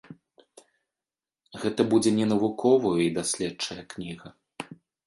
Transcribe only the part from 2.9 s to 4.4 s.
і даследчая кніга.